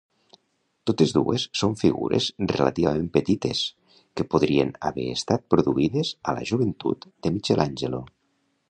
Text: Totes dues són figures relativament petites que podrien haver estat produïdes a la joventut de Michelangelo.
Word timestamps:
Totes 0.89 1.11
dues 1.17 1.43
són 1.59 1.75
figures 1.81 2.29
relativament 2.53 3.11
petites 3.19 3.63
que 4.01 4.27
podrien 4.33 4.73
haver 4.91 5.07
estat 5.19 5.47
produïdes 5.57 6.17
a 6.33 6.37
la 6.41 6.51
joventut 6.55 7.09
de 7.27 7.39
Michelangelo. 7.39 8.05